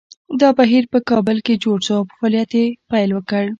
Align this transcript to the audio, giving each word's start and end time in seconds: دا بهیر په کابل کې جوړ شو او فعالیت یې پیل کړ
دا 0.41 0.49
بهیر 0.59 0.83
په 0.93 0.99
کابل 1.09 1.37
کې 1.45 1.61
جوړ 1.63 1.77
شو 1.85 1.93
او 1.99 2.03
فعالیت 2.17 2.51
یې 2.59 2.65
پیل 2.89 3.11
کړ 3.29 3.43